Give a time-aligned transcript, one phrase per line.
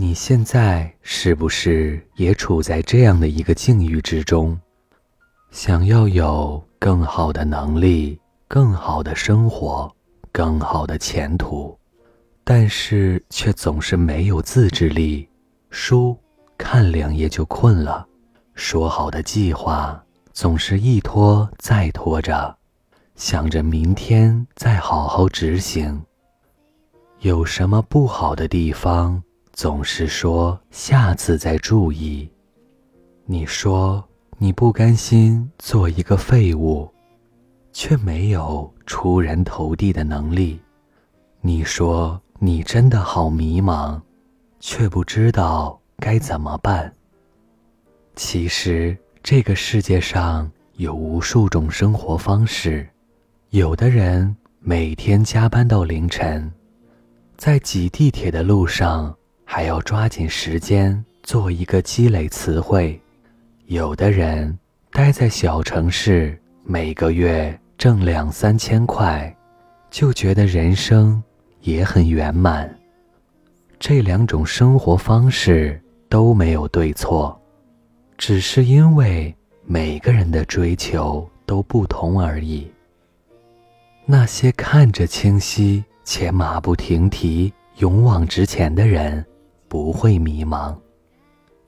[0.00, 4.56] 你现在是不是也处在这样的一个境遇之中？
[5.50, 8.16] 想要有更好的能力、
[8.46, 9.92] 更好的生活、
[10.30, 11.76] 更好的前途，
[12.44, 15.28] 但是却总是没有自制力，
[15.68, 16.16] 书
[16.56, 18.06] 看两页就困了，
[18.54, 20.00] 说好的计划
[20.32, 22.56] 总是一拖再拖着，
[23.16, 26.00] 想着明天再好好执行。
[27.18, 29.20] 有什么不好的地方？
[29.58, 32.30] 总是说下次再注意。
[33.26, 36.88] 你说你不甘心做一个废物，
[37.72, 40.60] 却没有出人头地的能力。
[41.40, 44.00] 你说你真的好迷茫，
[44.60, 46.92] 却不知道该怎么办。
[48.14, 52.88] 其实这个世界上有无数种生活方式，
[53.50, 56.48] 有的人每天加班到凌晨，
[57.36, 59.12] 在挤地铁的路上。
[59.50, 63.00] 还要抓紧时间做一个积累词汇。
[63.64, 64.56] 有的人
[64.92, 69.34] 待在小城市，每个月挣两三千块，
[69.90, 71.20] 就觉得人生
[71.62, 72.72] 也很圆满。
[73.80, 77.40] 这两种生活方式都没有对错，
[78.18, 82.70] 只是因为每个人的追求都不同而已。
[84.04, 89.24] 那些看着清晰且马不停蹄、勇往直前的人。
[89.68, 90.74] 不会迷茫，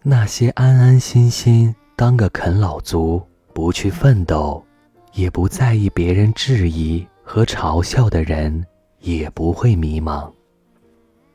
[0.02, 4.64] 那些安安心心当个啃老族，不去奋斗，
[5.12, 8.66] 也不在意别人质疑和嘲笑的人，
[9.00, 10.30] 也不会迷茫。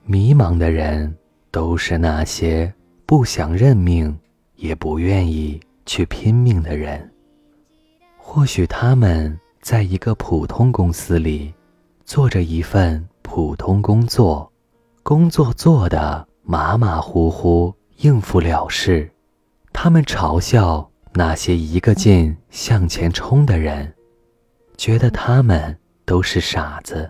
[0.03, 1.16] 迷茫的人，
[1.52, 2.73] 都是那些
[3.05, 4.17] 不想认命，
[4.55, 7.11] 也不愿意去拼命的人。
[8.17, 11.53] 或许他们在一个普通公司里，
[12.03, 14.52] 做着一份普通工作，
[15.03, 16.27] 工作做的。
[16.47, 19.11] 马马虎虎应付了事，
[19.73, 23.91] 他们嘲笑那些一个劲向前冲的人，
[24.77, 25.75] 觉得他们
[26.05, 27.09] 都是傻子；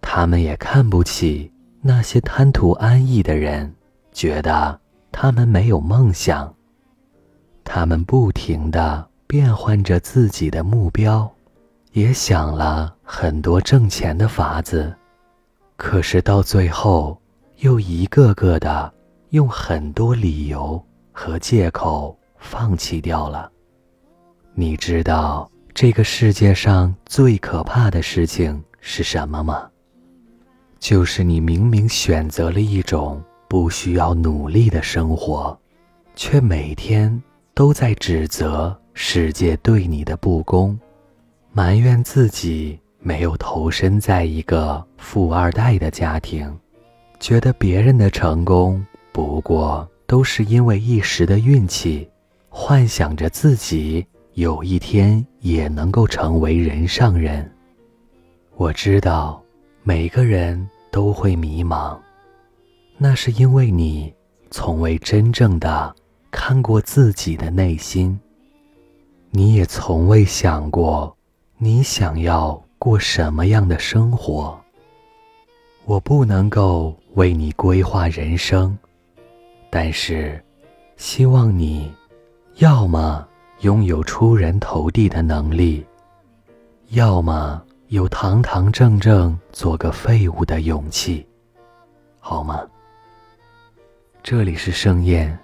[0.00, 3.72] 他们也看不起那些贪图安逸的人，
[4.10, 4.80] 觉得
[5.12, 6.52] 他们没有梦想。
[7.62, 11.32] 他们不停地变换着自己的目标，
[11.92, 14.92] 也想了很多挣钱的法子，
[15.76, 17.16] 可是到最后。
[17.58, 18.92] 又一个个的
[19.30, 23.50] 用很多理由和借口放弃掉了。
[24.54, 29.70] 你知道这个世界上最可怕的事情是什么吗？
[30.78, 35.58] 就是你明明选择了一种不需要努力的生活，
[36.14, 37.22] 却每天
[37.54, 40.78] 都在指责世界对你的不公，
[41.52, 46.54] 埋怨自己没有投身在一个富二代的家庭。
[47.18, 52.08] 觉得别人的成功不过都是因为一时的运气，
[52.48, 57.50] 幻想着自己有一天也能够成为人上人。
[58.56, 59.42] 我知道
[59.82, 61.98] 每个人都会迷茫，
[62.98, 64.12] 那是因为你
[64.50, 65.94] 从未真正的
[66.30, 68.18] 看过自己的内心，
[69.30, 71.16] 你也从未想过
[71.58, 74.56] 你想要过什么样的生活。
[75.86, 76.94] 我不能够。
[77.16, 78.76] 为你规划人生，
[79.70, 80.38] 但是，
[80.98, 81.90] 希望你，
[82.56, 83.26] 要么
[83.60, 85.82] 拥有出人头地的能力，
[86.90, 91.26] 要么有堂堂正正做个废物的勇气，
[92.20, 92.62] 好吗？
[94.22, 95.38] 这里是盛宴，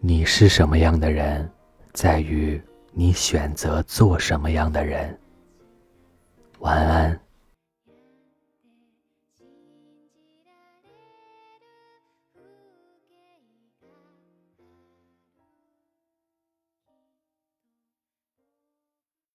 [0.00, 1.48] 你是什么样的人，
[1.92, 2.60] 在于
[2.90, 5.16] 你选择做什么样的人。
[6.58, 7.20] 晚安。